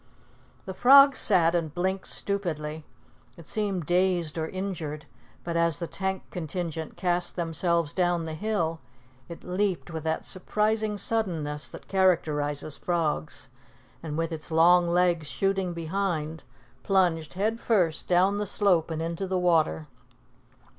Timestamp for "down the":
7.93-8.33, 18.07-18.47